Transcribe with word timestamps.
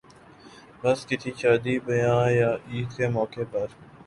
بس 0.81 0.99
کسی 1.09 1.31
شادی 1.39 1.75
بیاہ 1.85 2.25
یا 2.39 2.51
عید 2.69 2.89
کے 2.97 3.05
موقع 3.15 3.43
پر 3.51 3.67